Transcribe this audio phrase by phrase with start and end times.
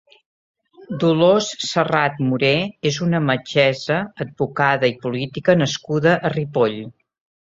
[1.01, 2.49] Dolors Serrat Moré
[2.91, 6.81] és una metgessa, advocada i política nascuda a Ripoll.